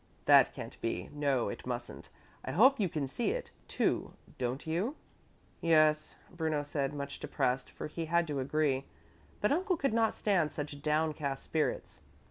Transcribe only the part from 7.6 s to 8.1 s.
for he